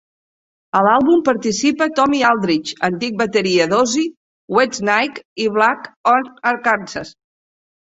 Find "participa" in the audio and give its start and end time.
1.27-1.87